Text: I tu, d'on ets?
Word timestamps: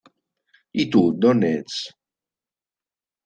I 0.83 0.85
tu, 0.95 1.03
d'on 1.25 1.43
ets? 1.51 1.77